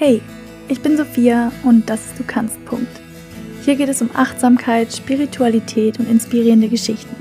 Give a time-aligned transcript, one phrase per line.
[0.00, 0.22] Hey,
[0.68, 2.64] ich bin Sophia und das ist Du kannst.
[2.66, 3.00] Punkt.
[3.64, 7.16] Hier geht es um Achtsamkeit, Spiritualität und inspirierende Geschichten.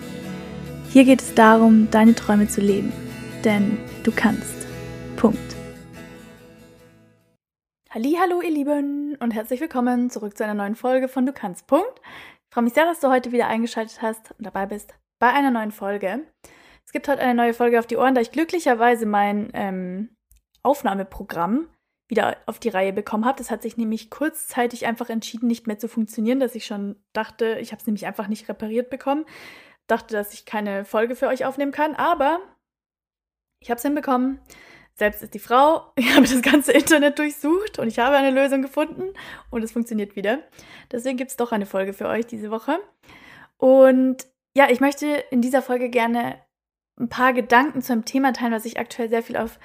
[0.92, 2.94] Hier geht es darum, deine Träume zu leben.
[3.44, 4.68] Denn du kannst.
[5.16, 5.56] Punkt.
[7.90, 11.66] Hallo, ihr Lieben und herzlich willkommen zurück zu einer neuen Folge von Du kannst.
[11.66, 12.00] Punkt.
[12.48, 15.50] Ich freue mich sehr, dass du heute wieder eingeschaltet hast und dabei bist bei einer
[15.50, 16.28] neuen Folge.
[16.86, 20.10] Es gibt heute eine neue Folge auf die Ohren, da ich glücklicherweise mein ähm,
[20.62, 21.70] Aufnahmeprogramm
[22.08, 23.38] wieder auf die Reihe bekommen habe.
[23.38, 27.58] Das hat sich nämlich kurzzeitig einfach entschieden, nicht mehr zu funktionieren, dass ich schon dachte,
[27.60, 29.26] ich habe es nämlich einfach nicht repariert bekommen.
[29.88, 32.40] Dachte, dass ich keine Folge für euch aufnehmen kann, aber
[33.60, 34.40] ich habe es hinbekommen.
[34.94, 35.92] Selbst ist die Frau.
[35.96, 39.14] Ich habe das ganze Internet durchsucht und ich habe eine Lösung gefunden
[39.52, 40.40] und es funktioniert wieder.
[40.92, 42.80] Deswegen gibt es doch eine Folge für euch diese Woche.
[43.58, 46.40] Und ja, ich möchte in dieser Folge gerne
[47.00, 49.60] ein paar Gedanken zu einem Thema teilen, was ich aktuell sehr viel auf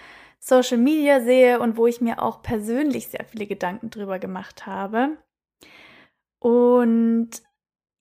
[0.45, 5.17] Social Media sehe und wo ich mir auch persönlich sehr viele Gedanken drüber gemacht habe.
[6.41, 7.31] Und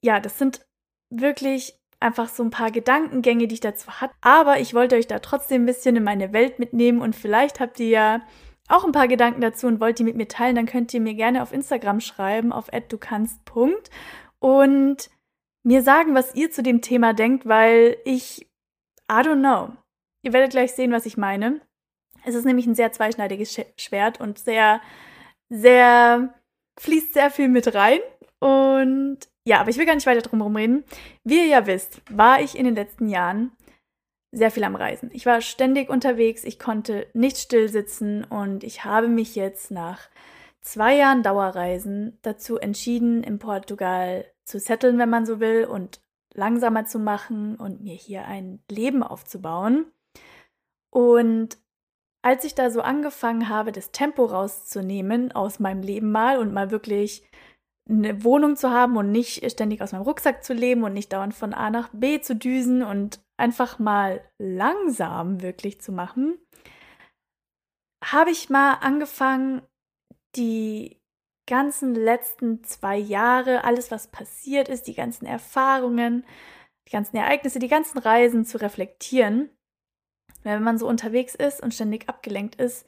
[0.03, 0.66] ja, das sind
[1.12, 4.16] wirklich einfach so ein paar Gedankengänge, die ich dazu hatte.
[4.22, 7.80] Aber ich wollte euch da trotzdem ein bisschen in meine Welt mitnehmen und vielleicht habt
[7.80, 8.22] ihr ja
[8.67, 11.14] auch ein paar Gedanken dazu und wollt die mit mir teilen, dann könnt ihr mir
[11.14, 13.42] gerne auf Instagram schreiben, auf @dukanst.
[14.39, 15.09] und
[15.64, 18.47] mir sagen, was ihr zu dem Thema denkt, weil ich
[19.12, 19.75] I don't know.
[20.23, 21.62] Ihr werdet gleich sehen, was ich meine.
[22.25, 24.81] Es ist nämlich ein sehr zweischneidiges Schwert und sehr,
[25.50, 26.33] sehr,
[26.80, 28.00] fließt sehr viel mit rein.
[28.39, 30.83] Und ja, aber ich will gar nicht weiter drum reden.
[31.23, 33.52] Wie ihr ja wisst, war ich in den letzten Jahren
[34.31, 35.09] sehr viel am Reisen.
[35.13, 40.09] Ich war ständig unterwegs, ich konnte nicht still sitzen und ich habe mich jetzt nach
[40.61, 46.02] zwei Jahren Dauerreisen dazu entschieden, in Portugal zu setteln, wenn man so will, und
[46.33, 49.91] langsamer zu machen und mir hier ein Leben aufzubauen.
[50.89, 51.58] Und
[52.22, 56.72] als ich da so angefangen habe, das Tempo rauszunehmen aus meinem Leben mal und mal
[56.72, 57.23] wirklich
[57.89, 61.34] eine Wohnung zu haben und nicht ständig aus meinem Rucksack zu leben und nicht dauernd
[61.34, 66.38] von A nach B zu düsen und einfach mal langsam wirklich zu machen,
[68.03, 69.63] habe ich mal angefangen,
[70.35, 71.01] die
[71.50, 76.25] ganzen letzten zwei Jahre, alles, was passiert ist, die ganzen Erfahrungen,
[76.88, 79.50] die ganzen Ereignisse, die ganzen Reisen zu reflektieren
[80.44, 82.85] wenn man so unterwegs ist und ständig abgelenkt ist,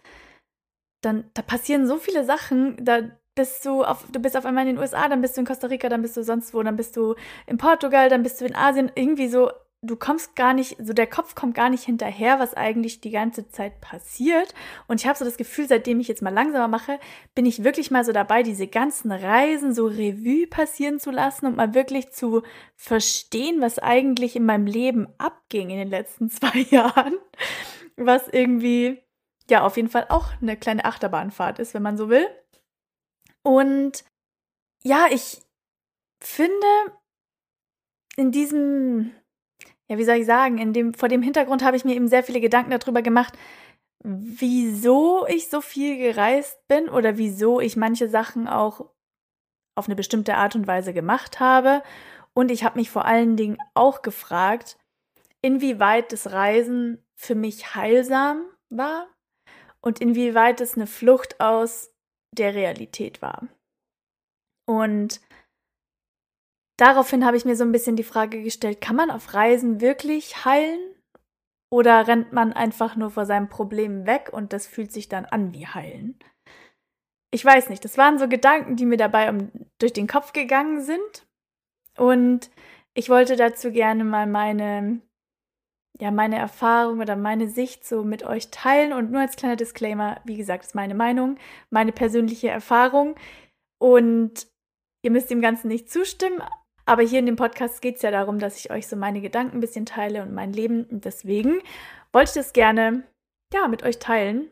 [1.01, 3.01] dann da passieren so viele Sachen, da
[3.35, 5.67] bist du auf, du bist auf einmal in den USA, dann bist du in Costa
[5.67, 7.15] Rica, dann bist du sonst wo, dann bist du
[7.47, 9.51] in Portugal, dann bist du in Asien, irgendwie so
[9.83, 13.49] du kommst gar nicht, so der Kopf kommt gar nicht hinterher, was eigentlich die ganze
[13.49, 14.55] Zeit passiert.
[14.87, 16.99] Und ich habe so das Gefühl, seitdem ich jetzt mal langsamer mache,
[17.35, 21.57] bin ich wirklich mal so dabei, diese ganzen Reisen so Revue passieren zu lassen und
[21.57, 22.43] mal wirklich zu
[22.75, 27.17] verstehen, was eigentlich in meinem Leben abging in den letzten zwei Jahren.
[27.97, 29.03] Was irgendwie,
[29.49, 32.25] ja, auf jeden Fall auch eine kleine Achterbahnfahrt ist, wenn man so will.
[33.43, 34.05] Und
[34.81, 35.41] ja, ich
[36.21, 36.67] finde,
[38.15, 39.11] in diesem
[39.89, 42.41] ja, wie soll ich sagen, dem, vor dem Hintergrund habe ich mir eben sehr viele
[42.41, 43.37] Gedanken darüber gemacht,
[44.03, 48.89] wieso ich so viel gereist bin oder wieso ich manche Sachen auch
[49.75, 51.83] auf eine bestimmte Art und Weise gemacht habe.
[52.33, 54.77] Und ich habe mich vor allen Dingen auch gefragt,
[55.41, 59.07] inwieweit das Reisen für mich heilsam war
[59.81, 61.93] und inwieweit es eine Flucht aus
[62.33, 63.47] der Realität war.
[64.65, 65.21] Und
[66.77, 70.45] daraufhin habe ich mir so ein bisschen die Frage gestellt, kann man auf Reisen wirklich
[70.45, 70.79] heilen?
[71.71, 75.53] Oder rennt man einfach nur vor seinem Problem weg und das fühlt sich dann an
[75.53, 76.19] wie heilen?
[77.33, 80.81] Ich weiß nicht, das waren so Gedanken, die mir dabei um, durch den Kopf gegangen
[80.81, 81.25] sind.
[81.97, 82.51] Und
[82.93, 85.01] ich wollte dazu gerne mal meine,
[85.99, 88.93] ja, meine Erfahrung oder meine Sicht so mit euch teilen.
[88.93, 91.37] Und nur als kleiner Disclaimer, wie gesagt, ist meine Meinung,
[91.71, 93.15] meine persönliche Erfahrung.
[93.79, 94.45] Und
[95.01, 96.39] ihr müsst dem Ganzen nicht zustimmen,
[96.85, 99.57] aber hier in dem Podcast geht es ja darum, dass ich euch so meine Gedanken
[99.57, 100.83] ein bisschen teile und mein Leben.
[100.85, 101.59] Und deswegen
[102.11, 103.03] wollte ich das gerne
[103.53, 104.49] ja, mit euch teilen.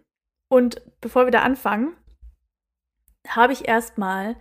[0.49, 1.95] Und bevor wir da anfangen,
[3.27, 4.35] habe ich erstmal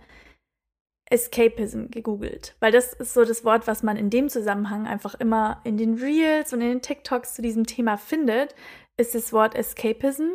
[1.09, 5.59] Escapism gegoogelt, weil das ist so das Wort, was man in dem Zusammenhang einfach immer
[5.65, 8.55] in den Reels und in den TikToks zu diesem Thema findet,
[8.97, 10.29] ist das Wort Escapism.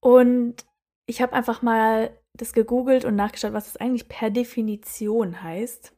[0.00, 0.66] Und
[1.06, 5.95] ich habe einfach mal das gegoogelt und nachgeschaut, was es eigentlich per Definition heißt.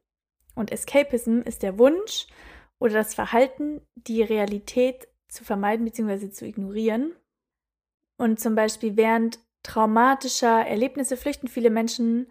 [0.58, 2.26] Und Escapism ist der Wunsch
[2.80, 6.30] oder das Verhalten, die Realität zu vermeiden bzw.
[6.30, 7.14] zu ignorieren.
[8.20, 12.30] Und zum Beispiel während traumatischer Erlebnisse flüchten viele Menschen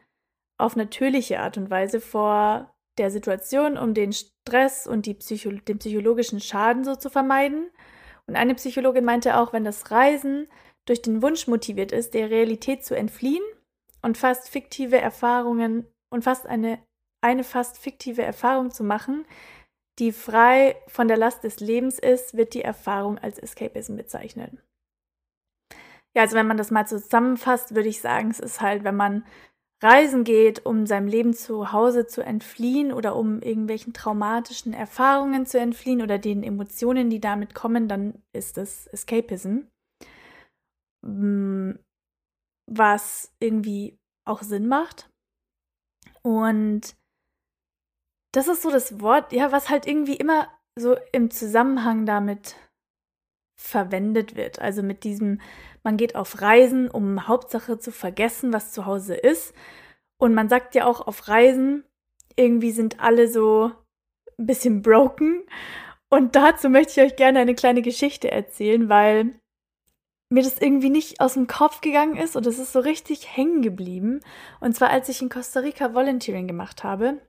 [0.60, 6.40] auf natürliche Art und Weise vor der Situation, um den Stress und Psycho den psychologischen
[6.40, 7.70] Schaden so zu vermeiden.
[8.26, 10.48] Und eine Psychologin meinte auch, wenn das Reisen
[10.86, 13.44] durch den Wunsch motiviert ist, der Realität zu entfliehen,
[14.02, 16.80] und fast fiktive Erfahrungen und fast eine,
[17.28, 19.26] eine fast fiktive Erfahrung zu machen,
[20.00, 24.62] die frei von der Last des Lebens ist, wird die Erfahrung als Escapism bezeichnen.
[26.16, 29.26] Ja, also wenn man das mal zusammenfasst, würde ich sagen, es ist halt, wenn man
[29.84, 35.60] reisen geht, um seinem Leben zu Hause zu entfliehen oder um irgendwelchen traumatischen Erfahrungen zu
[35.60, 39.68] entfliehen oder den Emotionen, die damit kommen, dann ist das Escapism.
[41.04, 41.74] Mm,
[42.66, 45.10] was irgendwie auch Sinn macht.
[46.22, 46.97] Und
[48.38, 52.56] das ist so das Wort, ja, was halt irgendwie immer so im Zusammenhang damit
[53.60, 54.60] verwendet wird.
[54.62, 55.42] Also mit diesem,
[55.84, 59.56] man geht auf Reisen, um Hauptsache zu vergessen, was zu Hause ist.
[60.20, 61.84] Und man sagt ja auch auf Reisen,
[62.36, 63.72] irgendwie sind alle so
[64.38, 65.44] ein bisschen broken.
[66.10, 69.34] Und dazu möchte ich euch gerne eine kleine Geschichte erzählen, weil
[70.30, 73.64] mir das irgendwie nicht aus dem Kopf gegangen ist und es ist so richtig hängen
[73.64, 74.20] geblieben.
[74.60, 77.20] Und zwar, als ich in Costa Rica Volunteering gemacht habe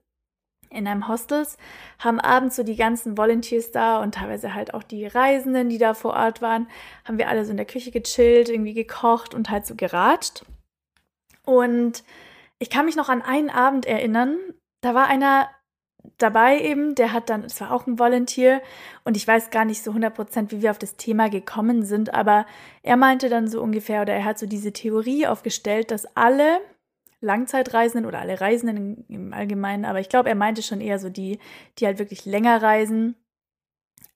[0.70, 1.56] in einem Hostels,
[1.98, 5.94] haben abends so die ganzen Volunteers da und teilweise halt auch die Reisenden, die da
[5.94, 6.68] vor Ort waren,
[7.04, 10.44] haben wir alle so in der Küche gechillt, irgendwie gekocht und halt so geratscht.
[11.44, 12.04] Und
[12.58, 14.36] ich kann mich noch an einen Abend erinnern,
[14.80, 15.48] da war einer
[16.18, 18.62] dabei eben, der hat dann, es war auch ein Volunteer
[19.04, 22.46] und ich weiß gar nicht so 100%, wie wir auf das Thema gekommen sind, aber
[22.82, 26.60] er meinte dann so ungefähr oder er hat so diese Theorie aufgestellt, dass alle
[27.20, 31.38] Langzeitreisenden oder alle Reisenden im Allgemeinen, aber ich glaube, er meinte schon eher so die,
[31.78, 33.16] die halt wirklich länger reisen,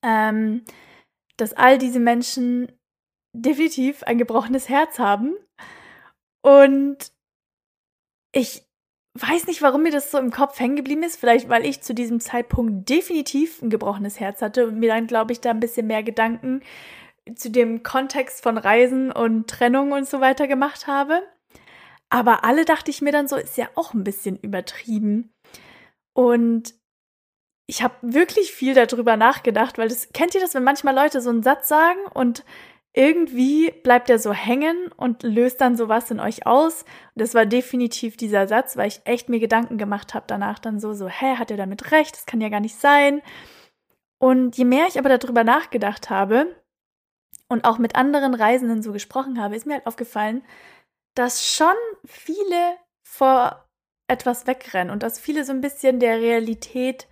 [0.02, 0.62] ähm,
[1.36, 2.70] dass all diese Menschen
[3.32, 5.34] definitiv ein gebrochenes Herz haben.
[6.42, 7.12] Und
[8.32, 8.62] ich
[9.14, 11.18] weiß nicht, warum mir das so im Kopf hängen geblieben ist.
[11.18, 15.32] Vielleicht, weil ich zu diesem Zeitpunkt definitiv ein gebrochenes Herz hatte und mir dann, glaube
[15.32, 16.62] ich, da ein bisschen mehr Gedanken
[17.36, 21.22] zu dem Kontext von Reisen und Trennung und so weiter gemacht habe.
[22.12, 25.32] Aber alle dachte ich mir dann so, ist ja auch ein bisschen übertrieben.
[26.12, 26.74] Und
[27.66, 31.30] ich habe wirklich viel darüber nachgedacht, weil das kennt ihr das, wenn manchmal Leute so
[31.30, 32.44] einen Satz sagen und
[32.92, 36.82] irgendwie bleibt er so hängen und löst dann sowas in euch aus.
[36.82, 40.80] Und das war definitiv dieser Satz, weil ich echt mir Gedanken gemacht habe danach dann
[40.80, 42.14] so, so, hä, hat er damit recht?
[42.14, 43.22] Das kann ja gar nicht sein.
[44.18, 46.62] Und je mehr ich aber darüber nachgedacht habe
[47.48, 50.42] und auch mit anderen Reisenden so gesprochen habe, ist mir halt aufgefallen,
[51.14, 51.74] dass schon
[52.04, 52.76] viele
[53.06, 53.68] vor
[54.10, 57.08] etwas wegrennen und dass viele so ein bisschen der Realität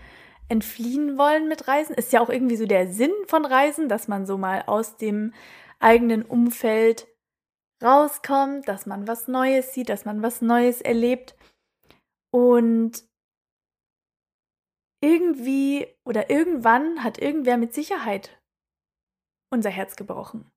[0.49, 1.94] entfliehen wollen mit Reisen.
[1.94, 5.32] Ist ja auch irgendwie so der Sinn von Reisen, dass man so mal aus dem
[5.79, 7.08] eigenen Umfeld
[7.82, 11.37] rauskommt, dass man was Neues sieht, dass man was Neues erlebt.
[12.32, 13.05] Und
[15.02, 18.38] irgendwie oder irgendwann hat irgendwer mit Sicherheit
[19.52, 20.50] unser Herz gebrochen.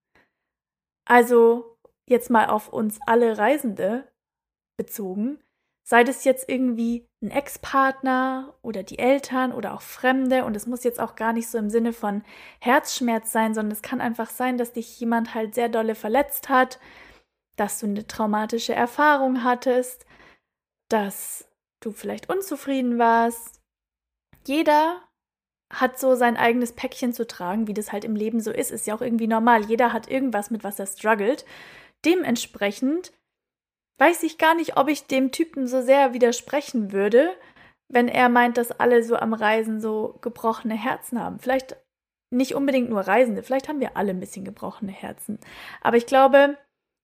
[1.05, 1.72] Also
[2.09, 4.07] jetzt mal auf uns alle Reisende
[4.77, 5.39] bezogen,
[5.83, 10.83] sei das jetzt irgendwie ein Ex-Partner oder die Eltern oder auch Fremde und es muss
[10.83, 12.23] jetzt auch gar nicht so im Sinne von
[12.59, 16.79] Herzschmerz sein, sondern es kann einfach sein, dass dich jemand halt sehr dolle verletzt hat,
[17.55, 20.05] dass du eine traumatische Erfahrung hattest,
[20.89, 21.47] dass
[21.81, 23.61] du vielleicht unzufrieden warst.
[24.45, 25.01] Jeder
[25.71, 28.87] hat so sein eigenes Päckchen zu tragen, wie das halt im Leben so ist, ist
[28.87, 29.65] ja auch irgendwie normal.
[29.65, 31.45] Jeder hat irgendwas, mit was er struggelt.
[32.05, 33.13] Dementsprechend
[33.99, 37.29] weiß ich gar nicht, ob ich dem Typen so sehr widersprechen würde,
[37.87, 41.39] wenn er meint, dass alle so am Reisen so gebrochene Herzen haben.
[41.39, 41.77] Vielleicht
[42.31, 45.39] nicht unbedingt nur Reisende, vielleicht haben wir alle ein bisschen gebrochene Herzen.
[45.81, 46.57] Aber ich glaube,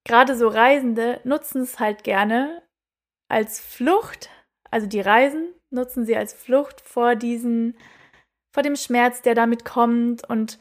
[0.05, 2.63] gerade so Reisende nutzen es halt gerne
[3.29, 4.29] als Flucht,
[4.71, 7.77] also die Reisen nutzen sie als Flucht vor diesen,
[8.51, 10.57] vor dem Schmerz, der damit kommt und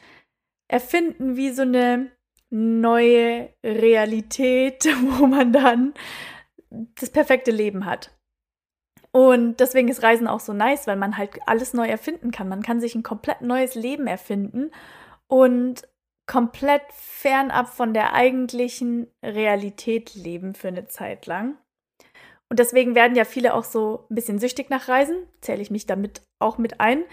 [0.67, 2.11] erfinden wie so eine
[2.49, 5.93] neue Realität, wo man dann
[6.69, 8.11] das perfekte Leben hat.
[9.11, 12.47] Und deswegen ist Reisen auch so nice, weil man halt alles neu erfinden kann.
[12.47, 14.71] Man kann sich ein komplett neues Leben erfinden
[15.27, 15.87] und
[16.27, 21.57] komplett fernab von der eigentlichen Realität leben für eine Zeit lang.
[22.49, 25.87] Und deswegen werden ja viele auch so ein bisschen süchtig nach Reisen, zähle ich mich
[25.87, 27.03] damit auch mit ein,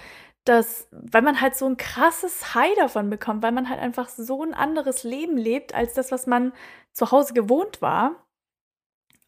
[0.46, 4.42] dass, weil man halt so ein krasses High davon bekommt, weil man halt einfach so
[4.42, 6.52] ein anderes Leben lebt als das, was man
[6.92, 8.26] zu Hause gewohnt war.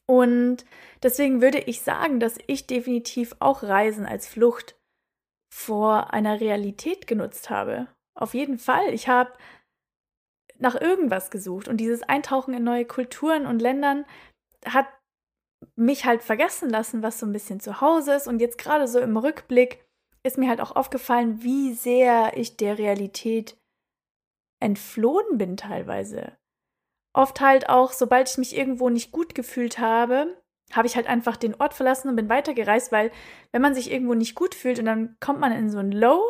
[0.07, 0.65] Und
[1.03, 4.77] deswegen würde ich sagen, dass ich definitiv auch Reisen als Flucht
[5.53, 7.89] vor einer Realität genutzt habe.
[8.15, 8.95] Auf jeden Fall.
[8.95, 9.33] Ich habe
[10.59, 14.07] nach irgendwas gesucht und dieses Eintauchen in neue Kulturen und Ländern
[14.65, 14.87] hat
[15.75, 18.29] mich halt vergessen lassen, was so ein bisschen zu Hause ist.
[18.29, 19.85] Und jetzt gerade so im Rückblick
[20.23, 23.57] ist mir halt auch aufgefallen, wie sehr ich der Realität
[24.61, 26.33] entflohen bin teilweise.
[27.15, 30.41] Oft halt auch, sobald ich mich irgendwo nicht gut gefühlt habe,
[30.73, 33.11] habe ich halt einfach den Ort verlassen und bin weitergereist, weil
[33.53, 36.23] wenn man sich irgendwo nicht gut fühlt und dann kommt man in so ein Low,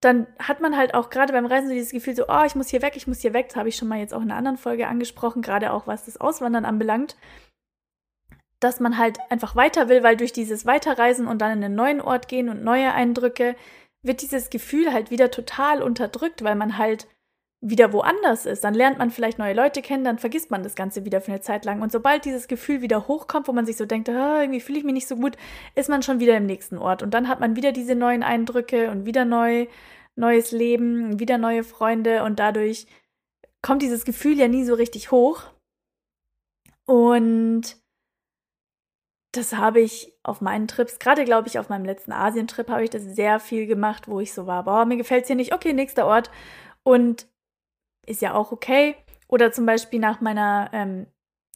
[0.00, 2.68] dann hat man halt auch gerade beim Reisen so dieses Gefühl so, oh, ich muss
[2.68, 3.48] hier weg, ich muss hier weg.
[3.48, 6.04] Das habe ich schon mal jetzt auch in einer anderen Folge angesprochen, gerade auch was
[6.04, 7.16] das Auswandern anbelangt,
[8.64, 12.00] dass man halt einfach weiter will, weil durch dieses Weiterreisen und dann in einen neuen
[12.00, 13.54] Ort gehen und neue Eindrücke
[14.02, 17.06] wird dieses Gefühl halt wieder total unterdrückt, weil man halt
[17.60, 18.64] wieder woanders ist.
[18.64, 21.40] Dann lernt man vielleicht neue Leute kennen, dann vergisst man das Ganze wieder für eine
[21.40, 21.80] Zeit lang.
[21.82, 24.84] Und sobald dieses Gefühl wieder hochkommt, wo man sich so denkt, ah, irgendwie fühle ich
[24.84, 25.36] mich nicht so gut,
[25.74, 27.02] ist man schon wieder im nächsten Ort.
[27.02, 29.66] Und dann hat man wieder diese neuen Eindrücke und wieder neu,
[30.16, 32.86] neues Leben, wieder neue Freunde und dadurch
[33.62, 35.42] kommt dieses Gefühl ja nie so richtig hoch.
[36.86, 37.83] Und
[39.36, 42.90] das habe ich auf meinen Trips, gerade glaube ich auf meinem letzten Asientrip habe ich
[42.90, 45.72] das sehr viel gemacht, wo ich so war, boah, mir gefällt es hier nicht, okay,
[45.72, 46.30] nächster Ort.
[46.82, 47.26] Und
[48.06, 48.96] ist ja auch okay.
[49.28, 51.06] Oder zum Beispiel nach meiner ähm,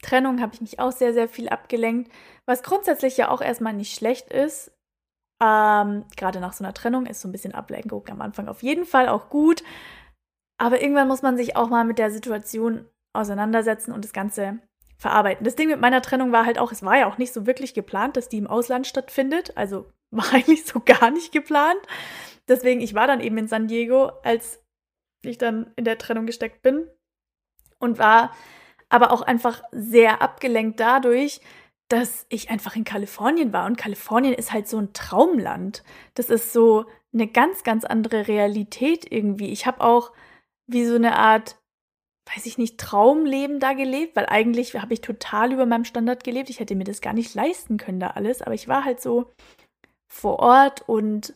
[0.01, 2.11] Trennung habe ich mich auch sehr, sehr viel abgelenkt,
[2.45, 4.71] was grundsätzlich ja auch erstmal nicht schlecht ist.
[5.41, 8.85] Ähm, Gerade nach so einer Trennung ist so ein bisschen Ablenkung am Anfang auf jeden
[8.85, 9.63] Fall auch gut.
[10.57, 14.59] Aber irgendwann muss man sich auch mal mit der Situation auseinandersetzen und das Ganze
[14.99, 15.45] verarbeiten.
[15.45, 17.73] Das Ding mit meiner Trennung war halt auch, es war ja auch nicht so wirklich
[17.73, 19.57] geplant, dass die im Ausland stattfindet.
[19.57, 21.79] Also war eigentlich so gar nicht geplant.
[22.47, 24.61] Deswegen, ich war dann eben in San Diego, als
[25.21, 26.87] ich dann in der Trennung gesteckt bin
[27.79, 28.35] und war
[28.89, 31.41] aber auch einfach sehr abgelenkt dadurch,
[31.89, 33.65] dass ich einfach in Kalifornien war.
[33.65, 35.83] Und Kalifornien ist halt so ein Traumland.
[36.15, 39.51] Das ist so eine ganz, ganz andere Realität irgendwie.
[39.51, 40.11] Ich habe auch
[40.67, 41.58] wie so eine Art,
[42.35, 46.49] weiß ich nicht, Traumleben da gelebt, weil eigentlich habe ich total über meinem Standard gelebt.
[46.49, 48.41] Ich hätte mir das gar nicht leisten können, da alles.
[48.41, 49.31] Aber ich war halt so
[50.07, 51.33] vor Ort und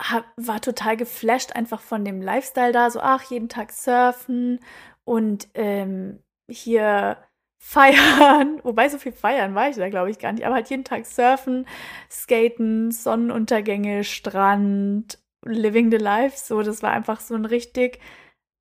[0.00, 2.90] hab, war total geflasht einfach von dem Lifestyle da.
[2.90, 4.60] So, ach, jeden Tag surfen
[5.04, 7.18] und ähm, hier
[7.58, 8.60] feiern.
[8.64, 10.44] Wobei so viel feiern war ich da, glaube ich, gar nicht.
[10.44, 11.66] Aber halt jeden Tag surfen,
[12.10, 16.38] skaten, Sonnenuntergänge, Strand, living the life.
[16.38, 18.00] So, das war einfach so ein richtig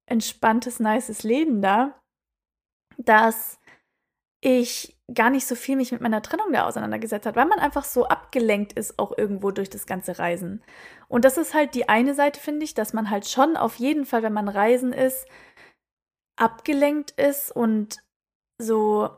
[0.09, 1.99] entspanntes, nices Leben da,
[2.97, 3.59] dass
[4.41, 7.83] ich gar nicht so viel mich mit meiner Trennung da auseinandergesetzt hat, weil man einfach
[7.83, 10.63] so abgelenkt ist auch irgendwo durch das ganze Reisen.
[11.07, 14.05] Und das ist halt die eine Seite, finde ich, dass man halt schon auf jeden
[14.05, 15.25] Fall, wenn man reisen ist,
[16.37, 17.97] abgelenkt ist und
[18.61, 19.09] so,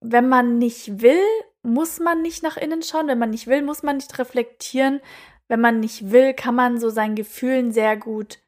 [0.00, 1.24] wenn man nicht will,
[1.62, 5.00] muss man nicht nach innen schauen, wenn man nicht will, muss man nicht reflektieren,
[5.48, 8.38] wenn man nicht will, kann man so seinen Gefühlen sehr gut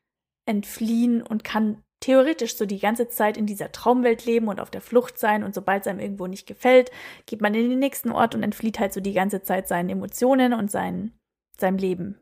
[0.46, 4.80] entfliehen und kann theoretisch so die ganze Zeit in dieser Traumwelt leben und auf der
[4.80, 6.90] Flucht sein und sobald es einem irgendwo nicht gefällt,
[7.26, 10.52] geht man in den nächsten Ort und entflieht halt so die ganze Zeit seinen Emotionen
[10.52, 11.12] und sein,
[11.58, 12.20] seinem Leben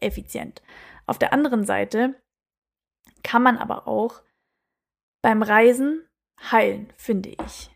[0.00, 0.62] effizient.
[1.06, 2.14] Auf der anderen Seite
[3.22, 4.22] kann man aber auch
[5.22, 6.06] beim Reisen
[6.50, 7.70] heilen, finde ich.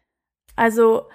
[0.55, 1.09] Also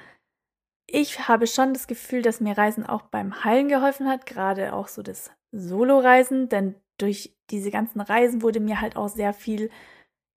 [0.88, 4.88] ich habe schon das Gefühl, dass mir Reisen auch beim Heilen geholfen hat, gerade auch
[4.88, 9.70] so das Solo-Reisen, denn durch diese ganzen Reisen wurde mir halt auch sehr viel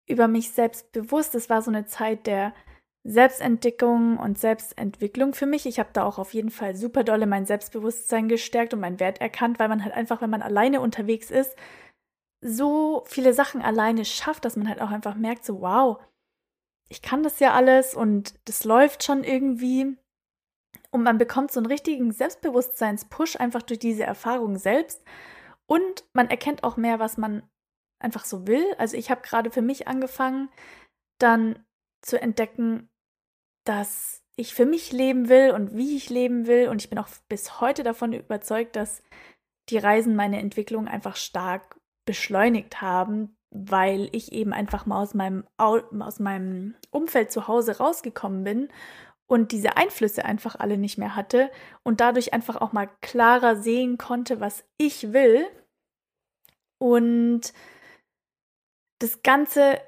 [0.08, 1.34] über mich selbst bewusst.
[1.34, 2.52] Es war so eine Zeit der
[3.04, 5.66] Selbstentdeckung und Selbstentwicklung für mich.
[5.66, 9.20] Ich habe da auch auf jeden Fall super dolle mein Selbstbewusstsein gestärkt und meinen Wert
[9.20, 11.56] erkannt, weil man halt einfach, wenn man alleine unterwegs ist,
[12.40, 15.98] so viele Sachen alleine schafft, dass man halt auch einfach merkt, so wow,
[16.88, 19.96] ich kann das ja alles und das läuft schon irgendwie.
[20.90, 25.02] Und man bekommt so einen richtigen Selbstbewusstseinspush einfach durch diese Erfahrung selbst.
[25.66, 27.42] Und man erkennt auch mehr, was man
[27.98, 28.64] einfach so will.
[28.78, 30.48] Also ich habe gerade für mich angefangen,
[31.18, 31.64] dann
[32.02, 32.90] zu entdecken,
[33.64, 36.68] dass ich für mich leben will und wie ich leben will.
[36.68, 39.02] Und ich bin auch bis heute davon überzeugt, dass
[39.68, 45.46] die Reisen meine Entwicklung einfach stark beschleunigt haben, weil ich eben einfach mal aus meinem,
[45.56, 48.68] aus meinem Umfeld zu Hause rausgekommen bin
[49.32, 51.50] und diese Einflüsse einfach alle nicht mehr hatte
[51.84, 55.46] und dadurch einfach auch mal klarer sehen konnte, was ich will.
[56.78, 57.54] Und
[58.98, 59.80] das Ganze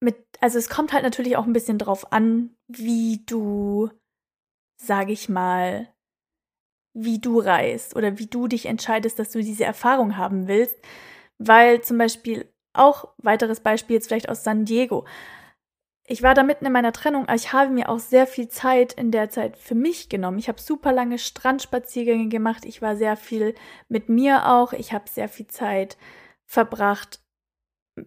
[0.00, 3.90] mit, also es kommt halt natürlich auch ein bisschen drauf an, wie du,
[4.80, 5.92] sag ich mal,
[6.94, 10.78] wie du reist oder wie du dich entscheidest, dass du diese Erfahrung haben willst.
[11.36, 15.04] Weil zum Beispiel auch weiteres Beispiel jetzt vielleicht aus San Diego.
[16.08, 18.92] Ich war da mitten in meiner Trennung, aber ich habe mir auch sehr viel Zeit
[18.92, 20.38] in der Zeit für mich genommen.
[20.38, 22.64] Ich habe super lange Strandspaziergänge gemacht.
[22.64, 23.54] Ich war sehr viel
[23.88, 24.72] mit mir auch.
[24.72, 25.96] Ich habe sehr viel Zeit
[26.44, 27.20] verbracht,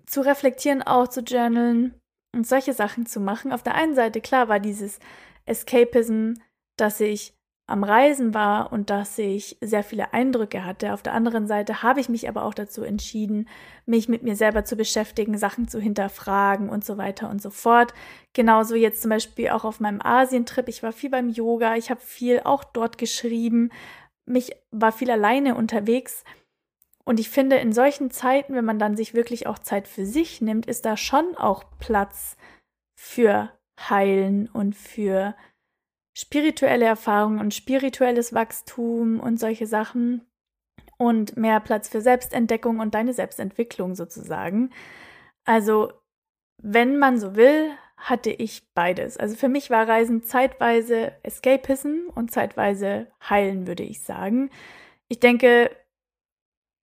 [0.06, 2.00] zu reflektieren, auch zu journalen
[2.34, 3.52] und solche Sachen zu machen.
[3.52, 5.00] Auf der einen Seite, klar, war dieses
[5.46, 6.36] Escapism,
[6.78, 7.34] dass ich
[7.70, 10.94] am Reisen war und dass ich sehr viele Eindrücke hatte.
[10.94, 13.48] Auf der anderen Seite habe ich mich aber auch dazu entschieden,
[13.86, 17.94] mich mit mir selber zu beschäftigen, Sachen zu hinterfragen und so weiter und so fort.
[18.34, 20.68] Genauso jetzt zum Beispiel auch auf meinem Asientrip.
[20.68, 23.72] Ich war viel beim Yoga, ich habe viel auch dort geschrieben,
[24.26, 26.24] mich war viel alleine unterwegs.
[27.04, 30.42] Und ich finde, in solchen Zeiten, wenn man dann sich wirklich auch Zeit für sich
[30.42, 32.38] nimmt, ist da schon auch Platz
[32.96, 35.36] für Heilen und für
[36.20, 40.26] spirituelle Erfahrungen und spirituelles Wachstum und solche Sachen
[40.98, 44.72] und mehr Platz für Selbstentdeckung und deine Selbstentwicklung sozusagen.
[45.46, 45.94] Also,
[46.62, 49.16] wenn man so will, hatte ich beides.
[49.16, 54.50] Also für mich war Reisen zeitweise Escapism und zeitweise Heilen, würde ich sagen.
[55.08, 55.72] Ich denke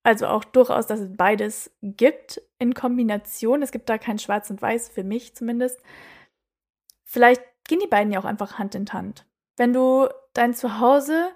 [0.03, 3.61] also auch durchaus, dass es beides gibt in Kombination.
[3.61, 5.81] Es gibt da kein Schwarz und Weiß, für mich zumindest.
[7.05, 9.27] Vielleicht gehen die beiden ja auch einfach Hand in Hand.
[9.57, 11.31] Wenn du dein Zuhause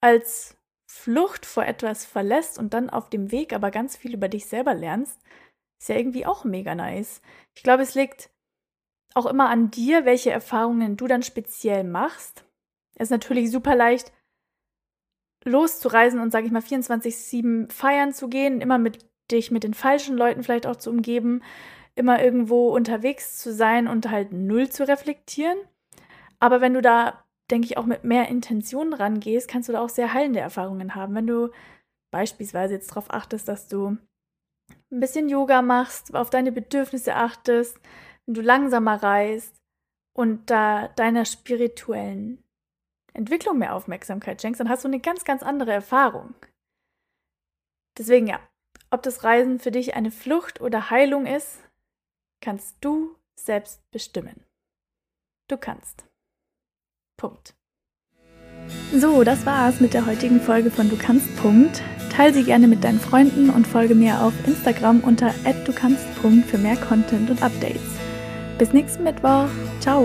[0.00, 4.46] als Flucht vor etwas verlässt und dann auf dem Weg aber ganz viel über dich
[4.46, 5.20] selber lernst,
[5.80, 7.22] ist ja irgendwie auch mega nice.
[7.54, 8.30] Ich glaube, es liegt
[9.14, 12.44] auch immer an dir, welche Erfahrungen du dann speziell machst.
[12.94, 14.12] Es ist natürlich super leicht,
[15.44, 20.16] loszureisen und, sage ich mal, 24-7 feiern zu gehen, immer mit dich mit den falschen
[20.16, 21.42] Leuten vielleicht auch zu umgeben,
[21.94, 25.58] immer irgendwo unterwegs zu sein und halt null zu reflektieren.
[26.40, 29.88] Aber wenn du da, denke ich, auch mit mehr Intention rangehst, kannst du da auch
[29.88, 31.14] sehr heilende Erfahrungen haben.
[31.14, 31.50] Wenn du
[32.10, 33.96] beispielsweise jetzt darauf achtest, dass du
[34.90, 37.78] ein bisschen Yoga machst, auf deine Bedürfnisse achtest,
[38.26, 39.54] wenn du langsamer reist
[40.14, 42.42] und da deiner spirituellen
[43.14, 46.34] Entwicklung mehr Aufmerksamkeit schenkst, dann hast du eine ganz, ganz andere Erfahrung.
[47.98, 48.40] Deswegen ja,
[48.90, 51.58] ob das Reisen für dich eine Flucht oder Heilung ist,
[52.42, 54.44] kannst du selbst bestimmen.
[55.48, 56.04] Du kannst.
[57.16, 57.54] Punkt.
[58.92, 61.34] So, das war's mit der heutigen Folge von Du kannst.
[61.36, 61.82] Punkt.
[62.10, 65.32] Teil sie gerne mit deinen Freunden und folge mir auf Instagram unter
[65.64, 66.04] @du kannst.
[66.14, 67.96] für mehr Content und Updates.
[68.58, 69.48] Bis nächsten Mittwoch.
[69.80, 70.04] Ciao.